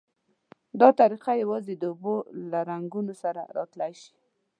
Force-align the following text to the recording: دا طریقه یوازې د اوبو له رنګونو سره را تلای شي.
دا 0.79 0.89
طریقه 0.99 1.31
یوازې 1.43 1.73
د 1.77 1.83
اوبو 1.91 2.15
له 2.51 2.59
رنګونو 2.69 3.13
سره 3.23 3.41
را 3.55 3.63
تلای 3.71 3.93
شي. 4.01 4.13